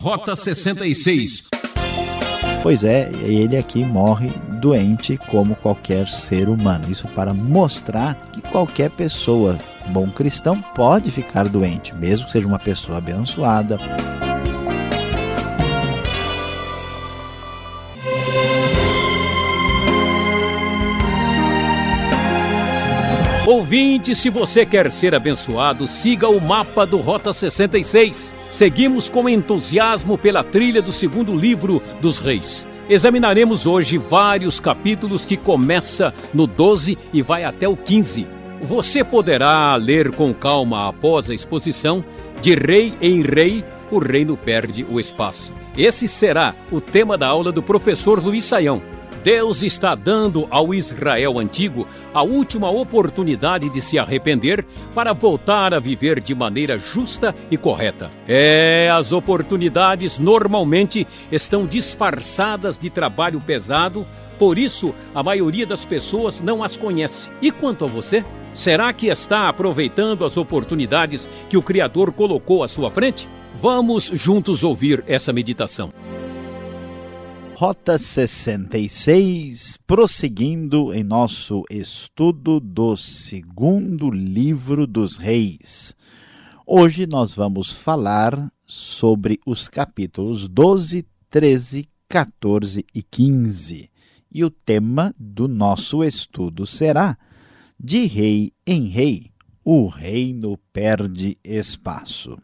[0.00, 1.48] Rota 66.
[2.62, 6.88] Pois é, ele aqui morre doente como qualquer ser humano.
[6.88, 9.58] Isso para mostrar que qualquer pessoa,
[9.88, 13.76] bom cristão, pode ficar doente, mesmo que seja uma pessoa abençoada.
[23.48, 28.34] Ouvinte, se você quer ser abençoado, siga o mapa do Rota 66.
[28.46, 32.66] Seguimos com entusiasmo pela trilha do segundo livro dos Reis.
[32.90, 38.26] Examinaremos hoje vários capítulos que começa no 12 e vai até o 15.
[38.60, 42.04] Você poderá ler com calma após a exposição
[42.42, 45.54] de rei em rei, o reino perde o espaço.
[45.74, 48.97] Esse será o tema da aula do professor Luiz Saião.
[49.22, 54.64] Deus está dando ao Israel antigo a última oportunidade de se arrepender
[54.94, 58.10] para voltar a viver de maneira justa e correta.
[58.26, 64.06] É, as oportunidades normalmente estão disfarçadas de trabalho pesado,
[64.38, 67.30] por isso a maioria das pessoas não as conhece.
[67.42, 68.24] E quanto a você?
[68.54, 73.28] Será que está aproveitando as oportunidades que o Criador colocou à sua frente?
[73.54, 75.92] Vamos juntos ouvir essa meditação.
[77.60, 85.92] Rota 66, prosseguindo em nosso estudo do segundo livro dos Reis.
[86.64, 93.90] Hoje nós vamos falar sobre os capítulos 12, 13, 14 e 15.
[94.32, 97.18] E o tema do nosso estudo será:
[97.76, 99.32] De rei em rei,
[99.64, 102.38] o reino perde espaço.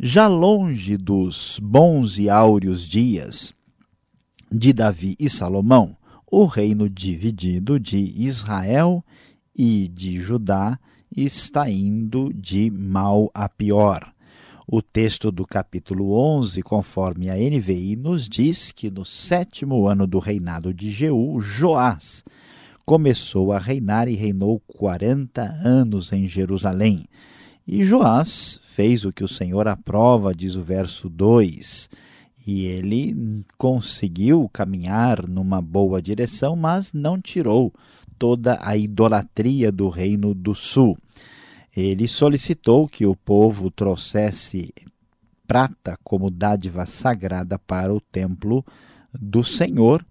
[0.00, 3.54] Já longe dos bons e áureos dias,
[4.50, 5.96] de Davi e Salomão,
[6.30, 9.04] o reino dividido de Israel
[9.56, 10.78] e de Judá
[11.16, 14.12] está indo de mal a pior.
[14.66, 20.18] O texto do capítulo 11, conforme a NVI, nos diz que no sétimo ano do
[20.18, 22.24] reinado de Jeú, Joás
[22.84, 27.06] começou a reinar e reinou 40 anos em Jerusalém.
[27.66, 31.88] E Joás fez o que o Senhor aprova, diz o verso 2
[32.50, 37.72] e ele conseguiu caminhar numa boa direção, mas não tirou
[38.18, 40.98] toda a idolatria do reino do sul.
[41.76, 44.74] Ele solicitou que o povo trouxesse
[45.46, 48.64] prata como dádiva sagrada para o templo
[49.14, 50.04] do Senhor,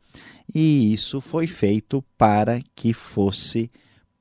[0.55, 3.69] e isso foi feito para que fosse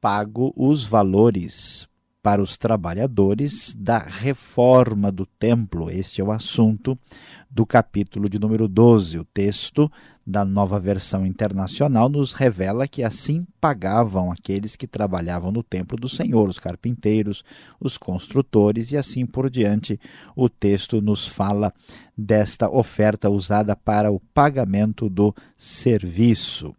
[0.00, 1.87] pago os valores
[2.28, 5.90] para os trabalhadores da reforma do templo.
[5.90, 6.98] Este é o assunto
[7.50, 9.18] do capítulo de número 12.
[9.18, 9.90] O texto
[10.26, 16.06] da nova versão internacional nos revela que assim pagavam aqueles que trabalhavam no templo do
[16.06, 17.42] Senhor, os carpinteiros,
[17.80, 19.98] os construtores e assim por diante.
[20.36, 21.72] O texto nos fala
[22.14, 26.74] desta oferta usada para o pagamento do serviço.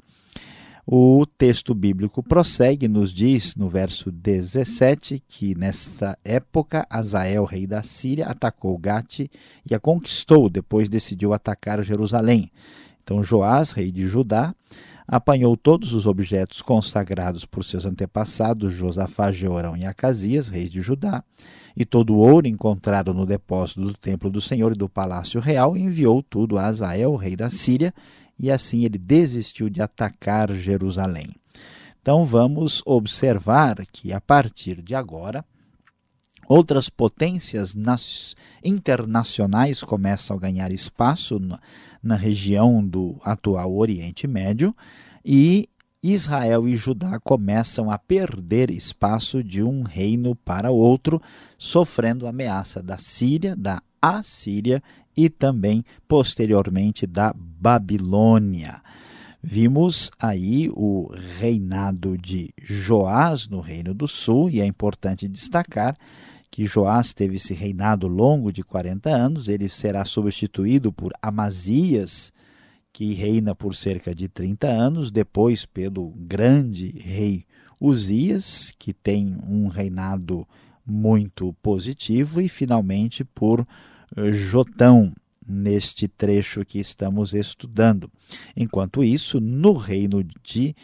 [0.91, 7.83] O texto bíblico prossegue, nos diz no verso 17 que nesta época Azael, rei da
[7.83, 9.29] Síria, atacou Gate
[9.69, 12.51] e a conquistou, depois decidiu atacar Jerusalém.
[13.03, 14.55] Então Joás, rei de Judá,
[15.07, 21.23] apanhou todos os objetos consagrados por seus antepassados Josafá, Jeorão e Acasias, reis de Judá,
[21.77, 25.77] e todo o ouro encontrado no depósito do templo do Senhor e do palácio real,
[25.77, 27.93] enviou tudo a Azael, rei da Síria,
[28.39, 31.29] e assim ele desistiu de atacar Jerusalém.
[32.01, 35.43] Então vamos observar que a partir de agora
[36.47, 37.75] outras potências
[38.63, 41.39] internacionais começam a ganhar espaço
[42.01, 44.75] na, região do atual Oriente Médio
[45.23, 45.69] e
[46.01, 51.21] Israel e Judá começam a perder espaço de um reino para outro,
[51.57, 54.81] sofrendo ameaça da Síria, da Assíria
[55.19, 58.81] e também posteriormente da Babilônia.
[59.43, 65.97] Vimos aí o reinado de Joás no Reino do Sul, e é importante destacar
[66.49, 72.31] que Joás teve esse reinado longo de 40 anos, ele será substituído por Amazias,
[72.93, 77.45] que reina por cerca de 30 anos, depois pelo grande rei
[77.79, 80.47] Uzias, que tem um reinado
[80.85, 83.67] muito positivo, e finalmente por
[84.31, 85.13] Jotão,
[85.47, 88.11] neste trecho que estamos estudando.
[88.55, 90.75] Enquanto isso, no reino de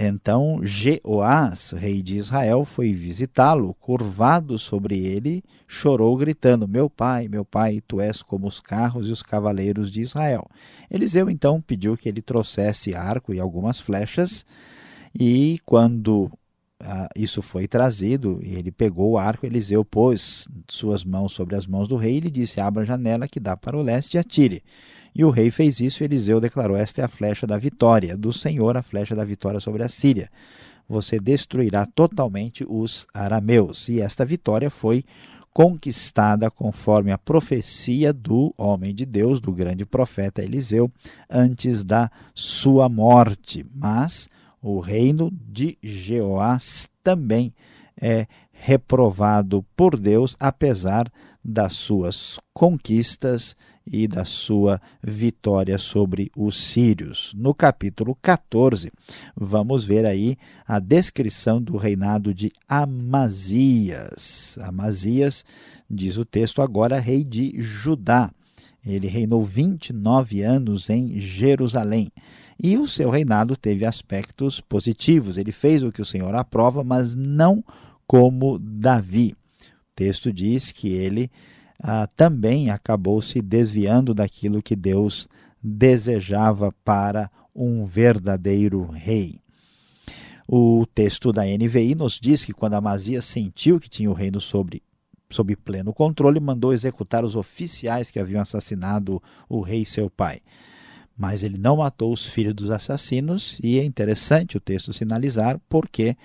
[0.00, 7.44] Então Jeoás, rei de Israel, foi visitá-lo, curvado sobre ele, chorou, gritando: Meu pai, meu
[7.44, 10.48] pai, tu és como os carros e os cavaleiros de Israel.
[10.88, 14.46] Eliseu então pediu que ele trouxesse arco e algumas flechas,
[15.12, 16.30] e quando
[16.80, 21.66] ah, isso foi trazido, e ele pegou o arco, Eliseu pôs suas mãos sobre as
[21.66, 24.18] mãos do rei e lhe disse: Abra a janela que dá para o leste e
[24.18, 24.62] atire.
[25.18, 28.32] E o rei fez isso e Eliseu declarou: Esta é a flecha da vitória, do
[28.32, 30.30] Senhor, a flecha da vitória sobre a Síria.
[30.88, 33.88] Você destruirá totalmente os arameus.
[33.88, 35.04] E esta vitória foi
[35.52, 40.88] conquistada conforme a profecia do homem de Deus, do grande profeta Eliseu,
[41.28, 43.66] antes da sua morte.
[43.74, 44.28] Mas
[44.62, 47.52] o reino de Jeoás também
[48.00, 51.10] é reprovado por Deus, apesar
[51.44, 53.56] das suas conquistas
[53.90, 57.34] e da sua vitória sobre os sírios.
[57.36, 58.92] No capítulo 14,
[59.36, 60.36] vamos ver aí
[60.66, 64.58] a descrição do reinado de Amazias.
[64.60, 65.44] Amazias,
[65.88, 68.30] diz o texto, agora rei de Judá.
[68.84, 72.10] Ele reinou 29 anos em Jerusalém.
[72.60, 75.36] E o seu reinado teve aspectos positivos.
[75.36, 77.62] Ele fez o que o Senhor aprova, mas não
[78.06, 79.34] como Davi.
[79.60, 81.30] O texto diz que ele
[81.82, 85.28] ah, também acabou se desviando daquilo que Deus
[85.62, 89.40] desejava para um verdadeiro rei.
[90.46, 94.82] O texto da NVI nos diz que quando Amazias sentiu que tinha o reino sobre,
[95.28, 100.40] sob pleno controle, mandou executar os oficiais que haviam assassinado o rei seu pai.
[101.16, 106.16] Mas ele não matou os filhos dos assassinos, e é interessante o texto sinalizar porque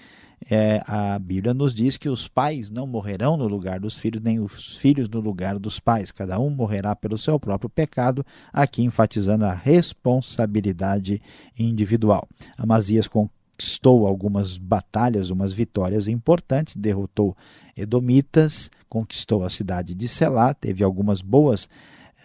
[0.50, 4.40] é, a Bíblia nos diz que os pais não morrerão no lugar dos filhos, nem
[4.40, 6.12] os filhos no lugar dos pais.
[6.12, 11.22] Cada um morrerá pelo seu próprio pecado, aqui enfatizando a responsabilidade
[11.58, 12.28] individual.
[12.58, 17.36] Amazias conquistou algumas batalhas, umas vitórias importantes, derrotou
[17.76, 21.68] Edomitas, conquistou a cidade de Selá, teve algumas boas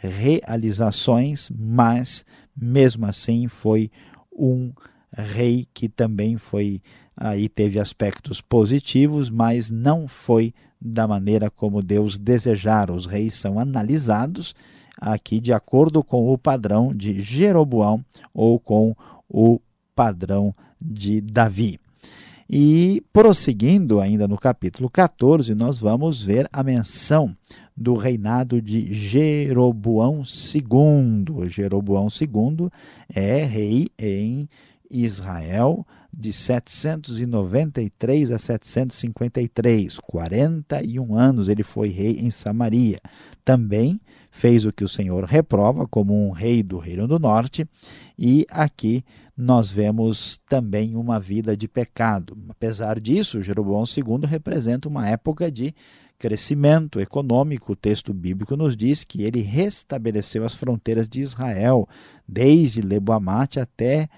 [0.01, 2.25] realizações, mas
[2.57, 3.91] mesmo assim foi
[4.33, 4.73] um
[5.13, 6.83] rei que também foi
[7.19, 12.93] aí teve aspectos positivos, mas não foi da maneira como Deus desejara.
[12.93, 14.55] Os reis são analisados
[14.97, 18.95] aqui de acordo com o padrão de Jeroboão ou com
[19.29, 19.61] o
[19.95, 21.81] padrão de Davi.
[22.49, 27.37] E prosseguindo ainda no capítulo 14, nós vamos ver a menção
[27.77, 31.49] do reinado de Jeroboão II.
[31.49, 32.71] Jeroboão II
[33.13, 34.49] é rei em
[34.91, 43.01] Israel de 793 a 753, 41 anos ele foi rei em Samaria.
[43.45, 47.67] Também fez o que o Senhor reprova como um rei do Reino do Norte,
[48.19, 49.05] e aqui
[49.37, 52.37] nós vemos também uma vida de pecado.
[52.49, 55.75] Apesar disso, Jeroboão II representa uma época de
[56.19, 57.73] crescimento econômico.
[57.73, 61.89] O texto bíblico nos diz que ele restabeleceu as fronteiras de Israel,
[62.27, 64.09] desde Leboamate até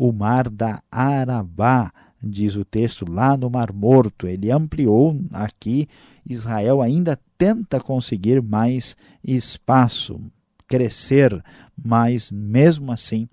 [0.00, 4.28] o mar da Arabá, diz o texto, lá no Mar Morto.
[4.28, 5.88] Ele ampliou aqui,
[6.24, 10.20] Israel ainda tenta conseguir mais espaço,
[10.68, 11.42] crescer,
[11.76, 13.28] mas mesmo assim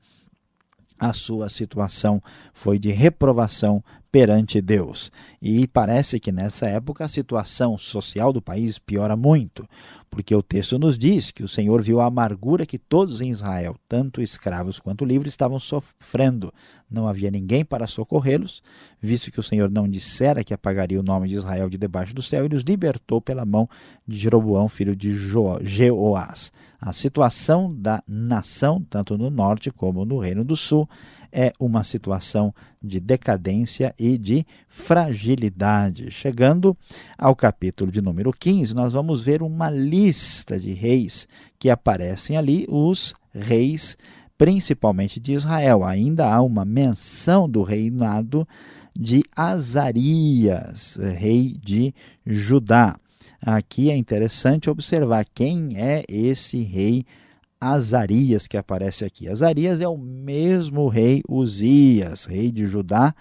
[1.00, 2.20] a sua situação
[2.52, 3.84] foi de reprovação
[4.16, 5.12] perante Deus.
[5.42, 9.68] E parece que nessa época a situação social do país piora muito,
[10.10, 13.76] porque o texto nos diz que o Senhor viu a amargura que todos em Israel,
[13.90, 16.54] tanto escravos quanto livres, estavam sofrendo.
[16.90, 18.64] Não havia ninguém para socorrê-los,
[19.02, 22.22] visto que o Senhor não dissera que apagaria o nome de Israel de debaixo do
[22.22, 23.68] céu, e os libertou pela mão
[24.08, 25.12] de Jeroboão, filho de
[25.62, 26.54] Jeoás.
[26.80, 30.88] A situação da nação, tanto no norte como no reino do sul,
[31.36, 36.10] é uma situação de decadência e de fragilidade.
[36.10, 36.78] Chegando
[37.18, 41.28] ao capítulo de número 15, nós vamos ver uma lista de reis
[41.60, 43.98] que aparecem ali, os reis
[44.38, 45.84] principalmente de Israel.
[45.84, 48.48] Ainda há uma menção do reinado
[48.98, 51.94] de Azarias, rei de
[52.26, 52.98] Judá.
[53.42, 57.06] Aqui é interessante observar quem é esse rei
[57.60, 59.28] Azarias que aparece aqui.
[59.28, 63.16] Azarias é o mesmo rei Uzias, rei de Judá.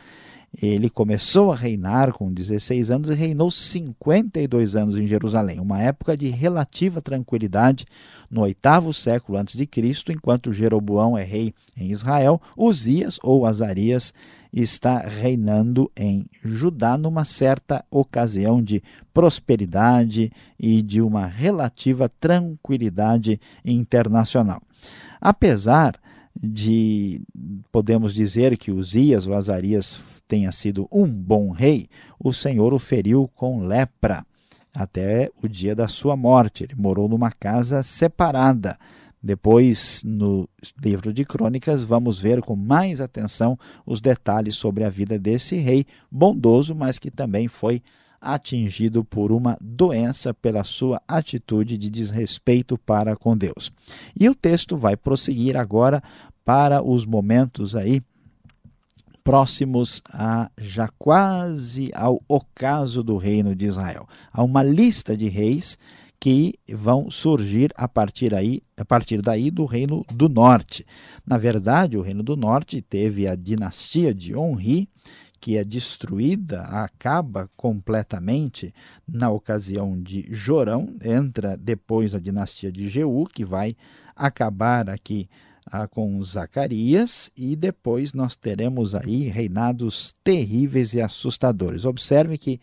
[0.62, 6.16] Ele começou a reinar com 16 anos e reinou 52 anos em Jerusalém, uma época
[6.16, 7.84] de relativa tranquilidade
[8.30, 14.14] no oitavo século antes de Cristo, enquanto Jeroboão é rei em Israel, Uzias ou Azarias
[14.52, 18.80] está reinando em Judá numa certa ocasião de
[19.12, 24.62] prosperidade e de uma relativa tranquilidade internacional.
[25.20, 25.99] Apesar
[26.37, 27.23] de
[27.71, 31.88] podemos dizer que Uzias ou Azarias tenha sido um bom rei,
[32.19, 34.26] o Senhor o feriu com lepra
[34.75, 36.64] até o dia da sua morte.
[36.64, 38.76] Ele morou numa casa separada
[39.25, 40.47] depois, no
[40.85, 45.87] livro de Crônicas, vamos ver com mais atenção os detalhes sobre a vida desse rei
[46.11, 47.83] bondoso, mas que também foi
[48.25, 53.71] atingido por uma doença pela sua atitude de desrespeito para com Deus.
[54.19, 56.02] E o texto vai prosseguir agora
[56.45, 58.02] para os momentos aí
[59.23, 64.07] próximos a já quase ao ocaso do reino de Israel.
[64.33, 65.78] Há uma lista de reis
[66.25, 70.87] que vão surgir a partir, aí, a partir daí do Reino do Norte.
[71.26, 74.88] Na verdade, o Reino do Norte teve a dinastia de Onri,
[75.45, 78.75] que é destruída, acaba completamente
[79.07, 83.77] na ocasião de Jorão, entra depois a dinastia de Jeú, que vai
[84.17, 85.29] acabar aqui
[85.67, 91.85] ah, com Zacarias, e depois nós teremos aí reinados terríveis e assustadores.
[91.85, 92.59] Observe que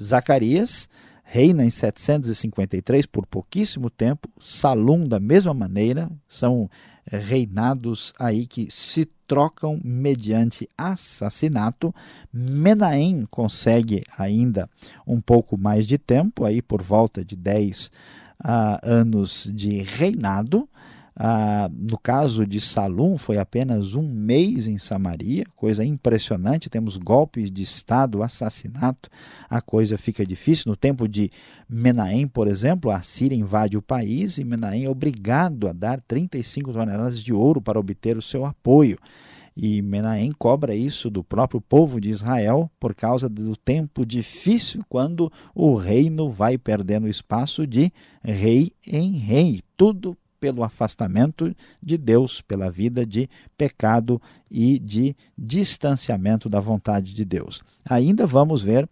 [0.00, 0.88] Zacarias
[1.24, 6.70] reina em 753 por pouquíssimo tempo, Salum da mesma maneira, são
[7.10, 11.94] reinados aí que se trocam mediante assassinato.
[12.32, 14.68] Menahem consegue ainda
[15.06, 17.90] um pouco mais de tempo, aí por volta de 10 uh,
[18.40, 20.68] ah, anos de reinado.
[21.22, 26.70] Ah, no caso de Salum, foi apenas um mês em Samaria, coisa impressionante.
[26.70, 29.10] Temos golpes de Estado, assassinato,
[29.46, 30.64] a coisa fica difícil.
[30.70, 31.30] No tempo de
[31.68, 36.72] Menahem, por exemplo, a Síria invade o país e Menahem é obrigado a dar 35
[36.72, 38.98] toneladas de ouro para obter o seu apoio.
[39.54, 45.30] E Menahem cobra isso do próprio povo de Israel por causa do tempo difícil quando
[45.54, 47.92] o reino vai perdendo espaço de
[48.24, 49.60] rei em rei.
[49.76, 54.20] Tudo pelo afastamento de Deus, pela vida de pecado
[54.50, 57.62] e de distanciamento da vontade de Deus.
[57.88, 58.88] Ainda vamos ver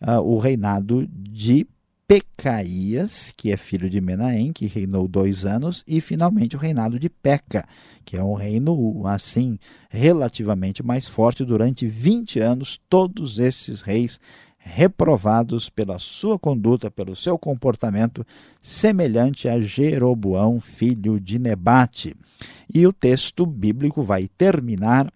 [0.00, 1.66] uh, o reinado de
[2.06, 7.08] Pecaías, que é filho de Menahem, que reinou dois anos, e finalmente o reinado de
[7.08, 7.66] Peca,
[8.04, 12.78] que é um reino assim relativamente mais forte durante 20 anos.
[12.88, 14.20] Todos esses reis
[14.64, 18.24] reprovados pela sua conduta, pelo seu comportamento,
[18.60, 22.16] semelhante a Jeroboão, filho de Nebate.
[22.72, 25.12] E o texto bíblico vai terminar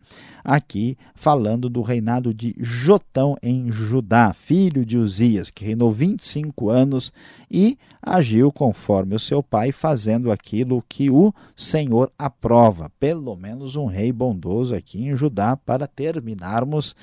[0.47, 7.13] aqui falando do reinado de Jotão em Judá, filho de Uzias, que reinou 25 anos
[7.51, 12.93] e agiu conforme o seu pai, fazendo aquilo que o Senhor aprova.
[13.01, 16.95] Pelo menos um rei bondoso aqui em Judá, para terminarmos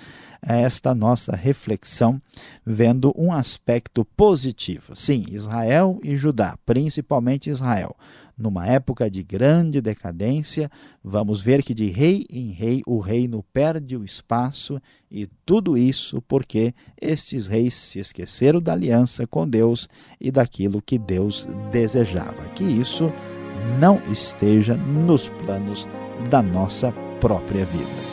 [0.41, 2.21] esta nossa reflexão
[2.65, 4.95] vendo um aspecto positivo.
[4.95, 7.95] Sim, Israel e Judá, principalmente Israel.
[8.37, 10.69] Numa época de grande decadência,
[11.03, 16.21] vamos ver que de rei em rei o reino perde o espaço e tudo isso
[16.21, 19.87] porque estes reis se esqueceram da aliança com Deus
[20.19, 22.43] e daquilo que Deus desejava.
[22.55, 23.11] Que isso
[23.79, 25.87] não esteja nos planos
[26.29, 28.12] da nossa própria vida.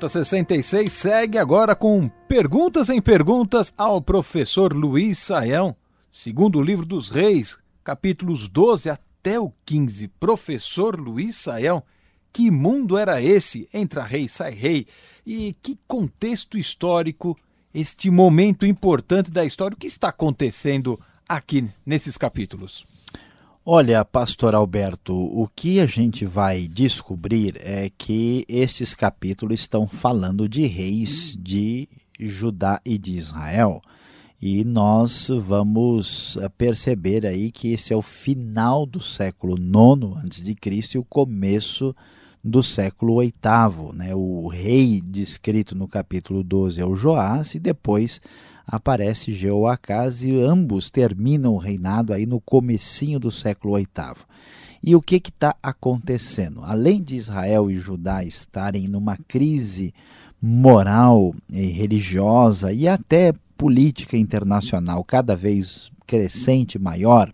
[0.00, 5.76] Rota 66 segue agora com perguntas em perguntas ao professor Luiz Saião,
[6.10, 10.08] segundo o livro dos Reis, capítulos 12 até o 15.
[10.18, 11.82] Professor Luiz Saião,
[12.32, 13.68] que mundo era esse?
[13.74, 14.86] Entra rei, sai rei.
[15.26, 17.36] E que contexto histórico,
[17.74, 22.86] este momento importante da história, o que está acontecendo aqui nesses capítulos?
[23.64, 30.48] Olha, pastor Alberto, o que a gente vai descobrir é que esses capítulos estão falando
[30.48, 31.86] de reis de
[32.18, 33.82] Judá e de Israel.
[34.40, 40.42] E nós vamos eh, perceber aí que esse é o final do século IX antes
[40.42, 41.94] de Cristo e o começo
[42.42, 43.92] do século VIII.
[43.94, 44.14] Né?
[44.14, 48.22] O rei descrito no capítulo 12 é o Joás e depois
[48.70, 53.86] aparece Jeoacás e ambos terminam o reinado aí no comecinho do século VIII.
[54.80, 56.60] E o que está acontecendo?
[56.62, 59.92] Além de Israel e Judá estarem numa crise
[60.40, 67.30] moral e religiosa e até política internacional cada vez crescente, maior,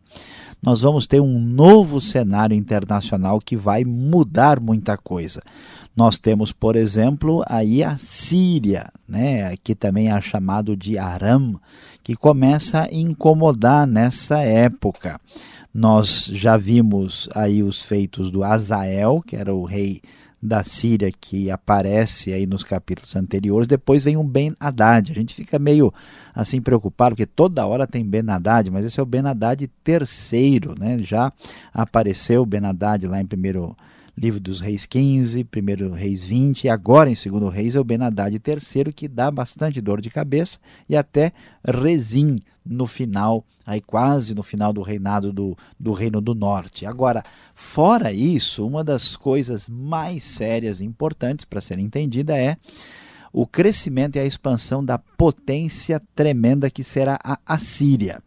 [0.62, 5.42] nós vamos ter um novo cenário internacional que vai mudar muita coisa.
[5.96, 11.58] Nós temos, por exemplo, aí a Síria, né, que também é chamado de Aram,
[12.04, 15.18] que começa a incomodar nessa época.
[15.72, 20.02] Nós já vimos aí os feitos do Azael, que era o rei
[20.40, 25.10] da Síria que aparece aí nos capítulos anteriores, depois vem um Ben Haddad.
[25.10, 25.92] A gente fica meio
[26.34, 30.74] assim preocupado, porque toda hora tem Ben Haddad, mas esse é o Ben Haddad terceiro,
[30.78, 30.98] né?
[31.00, 31.32] Já
[31.72, 33.74] apareceu o Ben Haddad lá em primeiro
[34.16, 38.34] livro dos Reis 15, primeiro Reis 20, e agora em segundo Reis é o Benadad
[38.34, 44.42] III, que dá bastante dor de cabeça, e até Rezim no final, aí quase no
[44.42, 46.86] final do reinado do, do Reino do Norte.
[46.86, 47.22] Agora,
[47.54, 52.56] fora isso, uma das coisas mais sérias e importantes para ser entendida é
[53.32, 58.22] o crescimento e a expansão da potência tremenda que será a Assíria.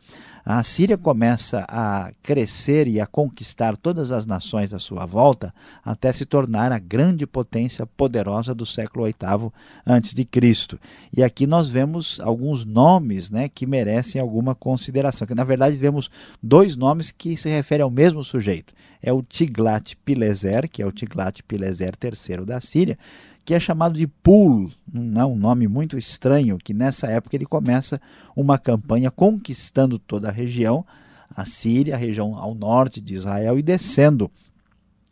[0.45, 6.11] A Síria começa a crescer e a conquistar todas as nações à sua volta até
[6.11, 9.51] se tornar a grande potência poderosa do século VIII
[9.85, 10.79] antes de Cristo.
[11.15, 15.27] E aqui nós vemos alguns nomes, né, que merecem alguma consideração.
[15.27, 16.09] Que na verdade vemos
[16.41, 18.73] dois nomes que se referem ao mesmo sujeito.
[19.01, 22.97] É o Tiglat-Pileser, que é o Tiglat-Pileser III da Síria,
[23.49, 27.99] que é chamado de Pul, um, um nome muito estranho, que nessa época ele começa
[28.35, 30.85] uma campanha conquistando toda a região,
[31.35, 34.29] a Síria, a região ao norte de Israel, e descendo,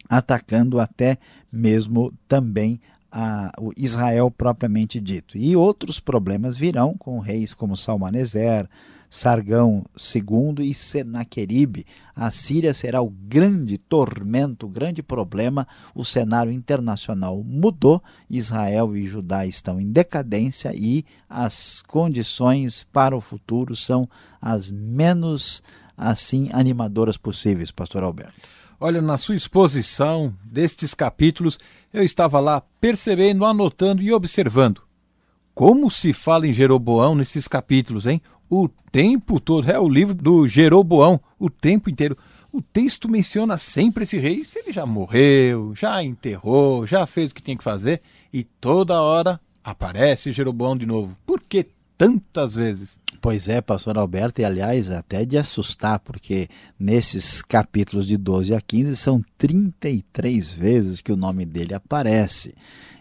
[0.08, 1.18] atacando até
[1.52, 2.80] mesmo também
[3.12, 5.36] a, o Israel propriamente dito.
[5.36, 8.70] E outros problemas virão com reis como Salmaneser,
[9.10, 9.84] Sargão
[10.16, 11.86] II e Senaqueribe.
[12.16, 15.68] A Síria será o grande tormento, o grande problema.
[15.96, 23.22] O cenário internacional mudou, Israel e Judá estão em decadência e as condições para o
[23.22, 24.10] futuro são
[24.42, 25.64] as menos
[25.98, 28.36] assim animadoras possíveis, pastor Alberto.
[28.80, 31.58] Olha, na sua exposição destes capítulos,
[31.92, 34.84] eu estava lá percebendo, anotando e observando.
[35.56, 38.22] Como se fala em Jeroboão nesses capítulos, hein?
[38.50, 39.70] O tempo todo.
[39.70, 42.18] É o livro do Jeroboão, o tempo inteiro.
[42.52, 47.36] O texto menciona sempre esse rei, se ele já morreu, já enterrou, já fez o
[47.36, 48.02] que tinha que fazer,
[48.34, 51.16] e toda hora aparece Jeroboão de novo.
[51.26, 53.00] Por que tantas vezes?
[53.20, 56.48] Pois é, pastor Alberto, e aliás, até de assustar, porque
[56.80, 62.56] nesses capítulos de 12 a 15 são 33 vezes que o nome dele aparece.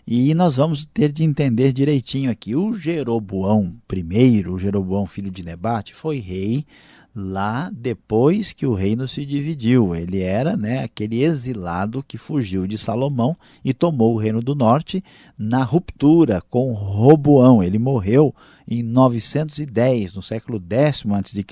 [0.07, 2.55] E nós vamos ter de entender direitinho aqui.
[2.55, 6.65] O Jeroboão I, o Jeroboão filho de Nebate, foi rei
[7.13, 9.97] lá depois que o reino se dividiu.
[9.97, 15.03] Ele era né, aquele exilado que fugiu de Salomão e tomou o reino do norte
[15.37, 17.61] na ruptura com Roboão.
[17.61, 18.33] Ele morreu
[18.69, 21.45] em 910, no século X a.C.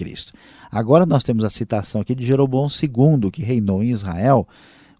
[0.70, 4.46] Agora nós temos a citação aqui de Jeroboão II, que reinou em Israel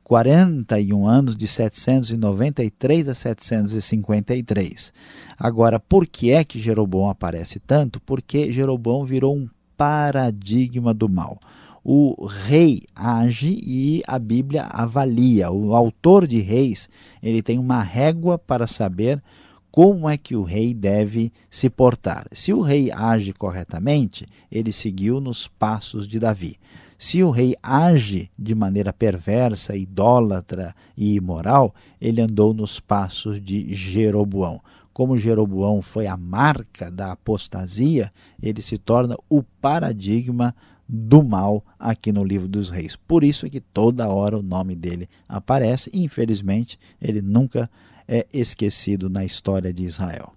[0.05, 4.93] 41 anos, de 793 a 753.
[5.39, 7.99] Agora, por que é que Jeroboão aparece tanto?
[8.01, 11.39] Porque Jeroboão virou um paradigma do mal.
[11.83, 15.51] O rei age e a Bíblia avalia.
[15.51, 16.89] O autor de Reis,
[17.23, 19.23] ele tem uma régua para saber
[19.71, 22.27] como é que o rei deve se portar.
[22.31, 26.57] Se o rei age corretamente, ele seguiu nos passos de Davi.
[26.99, 33.75] Se o rei age de maneira perversa, idólatra e imoral, ele andou nos passos de
[33.75, 34.61] Jeroboão.
[34.93, 40.55] Como Jeroboão foi a marca da apostasia, ele se torna o paradigma
[40.89, 42.95] do mal aqui no livro dos reis.
[42.95, 45.91] Por isso é que toda hora o nome dele aparece.
[45.93, 47.69] Infelizmente, ele nunca
[48.07, 50.33] é esquecido na história de Israel.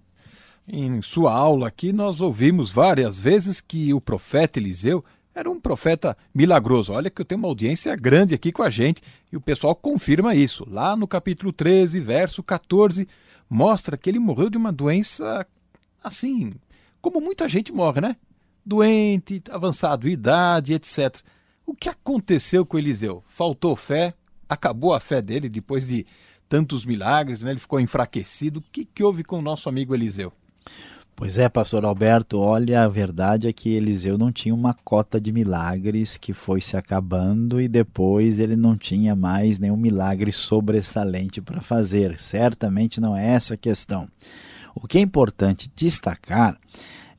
[0.66, 5.04] Em sua aula aqui, nós ouvimos várias vezes que o profeta Eliseu
[5.38, 6.92] era um profeta milagroso.
[6.92, 9.00] Olha que eu tenho uma audiência grande aqui com a gente
[9.32, 10.66] e o pessoal confirma isso.
[10.68, 13.06] Lá no capítulo 13, verso 14,
[13.48, 15.46] mostra que ele morreu de uma doença
[16.02, 16.54] assim,
[17.00, 18.16] como muita gente morre, né?
[18.66, 21.16] Doente, avançado idade, etc.
[21.64, 23.22] O que aconteceu com Eliseu?
[23.28, 24.14] Faltou fé?
[24.48, 26.04] Acabou a fé dele depois de
[26.48, 27.50] tantos milagres, né?
[27.52, 28.58] Ele ficou enfraquecido.
[28.58, 30.32] O que, que houve com o nosso amigo Eliseu?
[31.18, 35.32] Pois é, pastor Alberto, olha, a verdade é que Eliseu não tinha uma cota de
[35.32, 41.60] milagres que foi se acabando e depois ele não tinha mais nenhum milagre sobressalente para
[41.60, 42.20] fazer.
[42.20, 44.08] Certamente não é essa a questão.
[44.76, 46.56] O que é importante destacar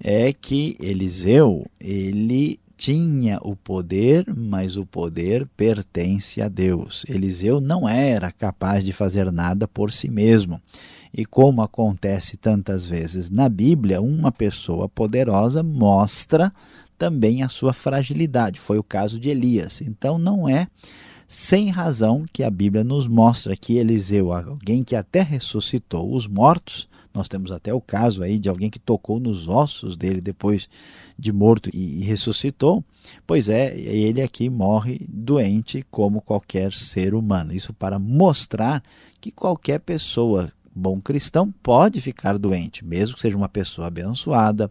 [0.01, 7.03] é que Eliseu, ele tinha o poder, mas o poder pertence a Deus.
[7.09, 10.61] Eliseu não era capaz de fazer nada por si mesmo.
[11.13, 16.53] E como acontece tantas vezes na Bíblia, uma pessoa poderosa mostra
[16.97, 18.59] também a sua fragilidade.
[18.59, 19.81] Foi o caso de Elias.
[19.81, 20.67] Então não é
[21.27, 26.87] sem razão que a Bíblia nos mostra que Eliseu, alguém que até ressuscitou os mortos,
[27.13, 30.69] nós temos até o caso aí de alguém que tocou nos ossos dele depois
[31.17, 32.83] de morto e, ressuscitou.
[33.25, 37.53] Pois é, ele aqui morre doente como qualquer ser humano.
[37.53, 38.83] Isso para mostrar
[39.19, 44.69] que qualquer pessoa bom cristão pode ficar doente, mesmo que seja uma pessoa abençoada,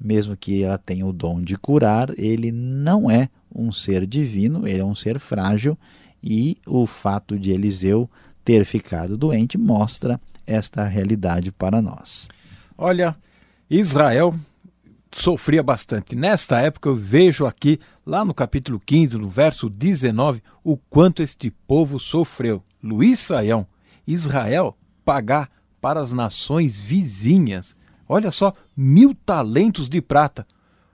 [0.00, 4.80] mesmo que ela tenha o dom de curar, ele não é um ser divino, ele
[4.80, 5.76] é um ser frágil
[6.22, 8.08] e o fato de Eliseu
[8.44, 12.26] ter ficado doente mostra esta realidade para nós.
[12.76, 13.16] Olha,
[13.68, 14.34] Israel
[15.12, 16.14] sofria bastante.
[16.14, 21.50] Nesta época eu vejo aqui, lá no capítulo 15, no verso 19, o quanto este
[21.50, 22.62] povo sofreu.
[22.82, 23.66] Luiz Saião,
[24.06, 24.77] Israel
[25.08, 27.74] pagar para as nações vizinhas.
[28.06, 30.46] Olha só, mil talentos de prata.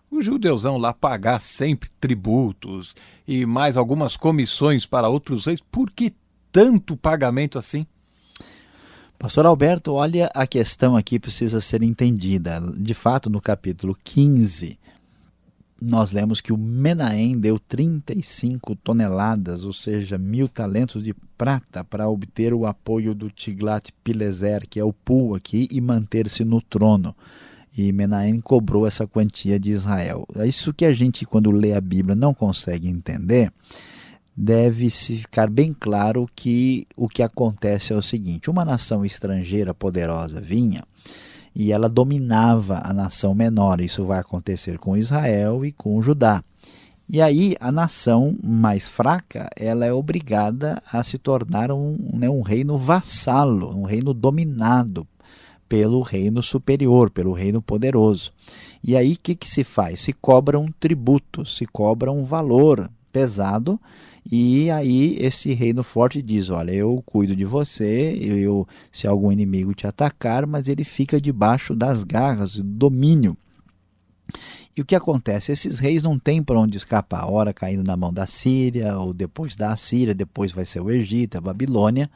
[0.09, 2.95] O judeuzão lá pagar sempre tributos
[3.27, 5.61] e mais algumas comissões para outros reis.
[5.61, 6.15] Por que
[6.53, 7.85] tanto pagamento assim?
[9.19, 12.61] Pastor Alberto, olha, a questão aqui precisa ser entendida.
[12.79, 14.79] De fato, no capítulo 15,
[15.81, 22.09] nós lemos que o Menahem deu 35 toneladas, ou seja, mil talentos de prata para
[22.09, 27.15] obter o apoio do Tiglat-Pileser, que é o Pu aqui, e manter-se no trono.
[27.77, 30.27] E Menahem cobrou essa quantia de Israel.
[30.37, 33.53] É isso que a gente, quando lê a Bíblia, não consegue entender.
[34.37, 40.41] Deve-se ficar bem claro que o que acontece é o seguinte: uma nação estrangeira poderosa
[40.41, 40.85] vinha
[41.55, 43.81] e ela dominava a nação menor.
[43.81, 46.43] Isso vai acontecer com Israel e com Judá.
[47.09, 52.41] E aí a nação mais fraca ela é obrigada a se tornar um, né, um
[52.41, 55.07] reino vassalo, um reino dominado
[55.69, 58.33] pelo reino superior, pelo reino poderoso.
[58.83, 60.01] E aí o que, que se faz?
[60.01, 63.79] Se cobra um tributo, se cobra um valor pesado
[64.31, 69.75] e aí esse reino forte diz: Olha, eu cuido de você, eu, se algum inimigo
[69.75, 73.37] te atacar, mas ele fica debaixo das garras, do domínio.
[74.77, 75.53] E o que acontece?
[75.53, 79.55] Esses reis não têm para onde escapar, ora caindo na mão da Síria, ou depois
[79.55, 82.11] da Síria, depois vai ser o Egito, a Babilônia,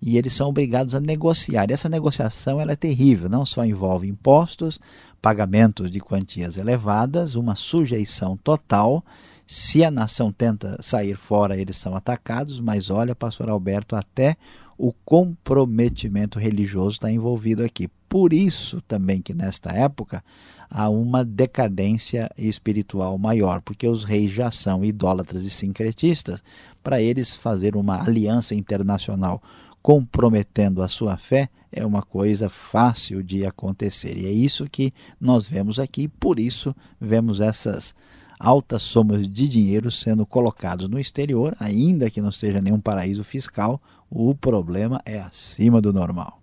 [0.00, 1.68] e eles são obrigados a negociar.
[1.68, 4.78] E essa negociação ela é terrível, não só envolve impostos,
[5.20, 9.02] pagamentos de quantias elevadas, uma sujeição total
[9.46, 14.36] se a nação tenta sair fora, eles são atacados, mas olha, pastor Alberto, até
[14.76, 17.88] o comprometimento religioso está envolvido aqui.
[18.08, 20.22] Por isso também que nesta época
[20.68, 26.42] há uma decadência espiritual maior, porque os reis já são idólatras e sincretistas.
[26.82, 29.40] Para eles fazer uma aliança internacional
[29.80, 34.18] comprometendo a sua fé é uma coisa fácil de acontecer.
[34.18, 37.94] E é isso que nós vemos aqui, por isso vemos essas
[38.38, 43.80] altas somas de dinheiro sendo colocados no exterior, ainda que não seja nenhum paraíso fiscal,
[44.10, 46.40] o problema é acima do normal.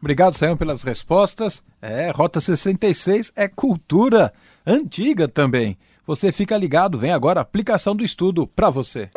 [0.00, 1.62] Obrigado, Sayão, pelas respostas.
[1.80, 4.32] É, Rota 66 é cultura
[4.66, 5.76] antiga também.
[6.06, 9.10] Você fica ligado, vem agora a aplicação do estudo para você.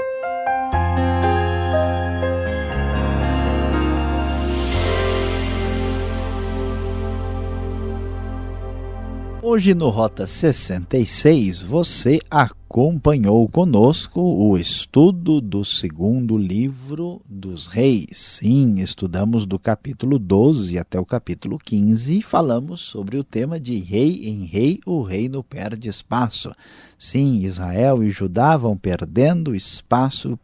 [9.52, 18.10] Hoje no Rota 66 você acompanhou conosco o estudo do segundo livro dos reis.
[18.14, 23.80] Sim, estudamos do capítulo 12 até o capítulo 15 e falamos sobre o tema de
[23.80, 26.54] rei em rei o reino perde espaço.
[26.96, 30.38] Sim, Israel e Judá vão perdendo espaço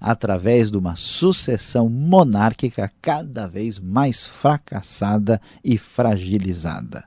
[0.00, 7.04] através de uma sucessão monárquica cada vez mais fracassada e fragilizada.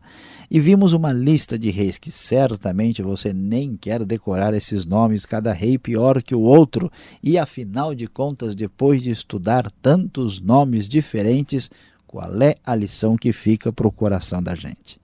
[0.56, 5.52] E vimos uma lista de reis que certamente você nem quer decorar esses nomes, cada
[5.52, 6.90] rei pior que o outro.
[7.22, 11.70] E afinal de contas, depois de estudar tantos nomes diferentes,
[12.08, 14.98] qual é a lição que fica para o coração da gente?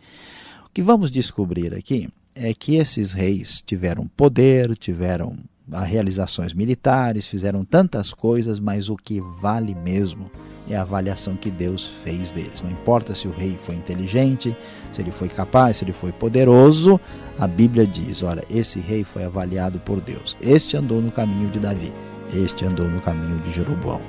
[0.68, 5.38] O que vamos descobrir aqui é que esses reis tiveram poder, tiveram
[5.86, 10.32] realizações militares, fizeram tantas coisas, mas o que vale mesmo
[10.72, 12.62] é a avaliação que Deus fez deles.
[12.62, 14.56] Não importa se o rei foi inteligente,
[14.92, 17.00] se ele foi capaz, se ele foi poderoso,
[17.40, 20.38] a Bíblia diz: olha, esse rei foi avaliado por Deus.
[20.42, 21.94] Este andou no caminho de Davi,
[22.34, 24.02] este andou no caminho de Jeroboão.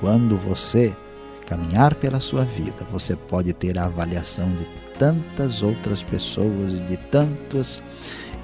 [0.00, 0.94] Quando você
[1.46, 4.66] caminhar pela sua vida, você pode ter a avaliação de
[4.98, 7.82] tantas outras pessoas e de tantos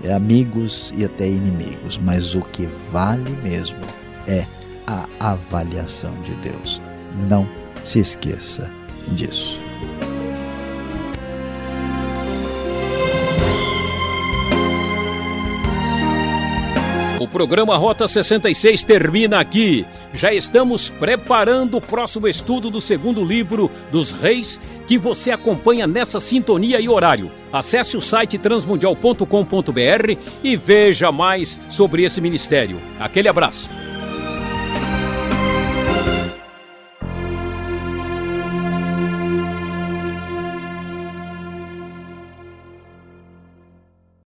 [0.03, 3.81] eh, amigos e até inimigos, mas o que vale mesmo
[4.27, 4.47] é
[4.87, 6.81] a avaliação de Deus.
[7.29, 7.47] Não
[7.85, 8.71] se esqueça
[9.09, 9.61] disso.
[17.25, 19.87] O programa Rota 66 termina aqui.
[20.13, 26.21] Já estamos preparando o próximo estudo do segundo livro dos Reis, que você acompanha nessa
[26.21, 27.33] sintonia e horário.
[27.51, 32.79] Acesse o site transmundial.com.br e veja mais sobre esse ministério.
[33.01, 33.71] Aquele abraço.